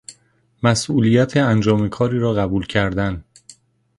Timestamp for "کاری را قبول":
1.89-2.65